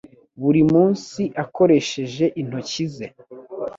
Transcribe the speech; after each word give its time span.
buri 0.41 0.61
munsi 0.73 1.21
akoresheje 1.43 2.25
intoki 2.41 2.85
ze. 2.93 3.07